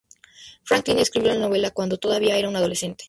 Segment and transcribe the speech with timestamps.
[0.63, 2.99] Franklin escribió la novela cuando todavía era una adolescente.